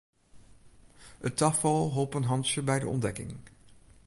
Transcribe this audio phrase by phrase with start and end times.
[1.27, 3.35] It tafal holp in hantsje by de ûntdekking.